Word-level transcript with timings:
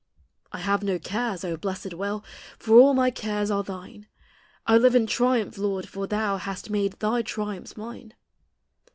I 0.51 0.57
have 0.57 0.81
no 0.81 0.97
cares,() 0.97 1.45
blessed 1.61 1.93
will! 1.93 2.25
For 2.57 2.75
all 2.79 2.95
my 2.95 3.11
cares 3.11 3.51
are 3.51 3.61
thine: 3.61 4.07
I 4.65 4.75
live 4.77 4.95
in 4.95 5.05
triumph. 5.05 5.59
Lord! 5.59 5.87
for 5.87 6.07
thou 6.07 6.37
Hast 6.37 6.71
made 6.71 6.93
thy 6.93 7.21
triumphs 7.21 7.77
mine. 7.77 8.15